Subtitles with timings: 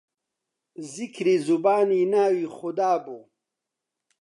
[0.91, 3.19] زیکری زوبانی ناوی خودابوو